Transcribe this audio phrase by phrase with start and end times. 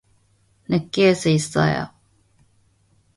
[0.67, 1.91] 느낄 수 있어요.